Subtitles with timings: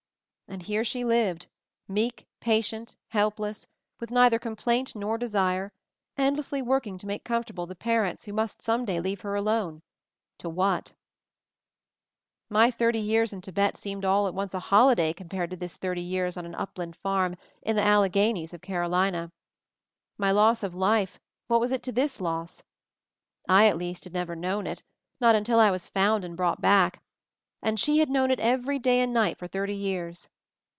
[0.51, 1.47] And here she lived,
[1.87, 3.69] meek, patient, help less,
[4.01, 5.71] with neither complaint nor desire,
[6.17, 9.33] end lessly working to make comfortable the pa rents who must some day leave her
[9.35, 9.81] alone—
[10.39, 10.91] to what?
[12.49, 16.01] My thirty years in Tibet seemed all at once a holiday Compared to this thirty
[16.01, 19.31] years on an upland farm in the Alleghanies of Carolina.
[20.17, 22.61] My loss of life— what was it to this loss?
[23.47, 24.83] I, at least, had never known it,
[25.21, 27.01] not until I was found and brought back,
[27.61, 30.27] and she had known it every day and night for thirty years.